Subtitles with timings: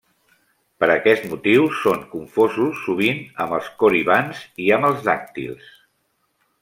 [0.83, 5.69] Per aquest motiu, són confosos sovint amb els Coribants i amb els Dàctils.